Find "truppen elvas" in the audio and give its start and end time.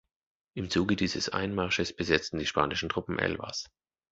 2.89-3.69